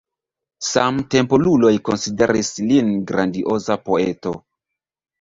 Samtempuloj 0.67 1.73
konsideris 1.91 2.51
lin 2.73 2.93
grandioza 3.15 3.81
poeto. 3.89 4.39